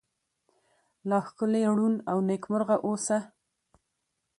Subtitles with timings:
[1.09, 3.21] لا ښکلې، ړون، او نکيمرغه اوسه👏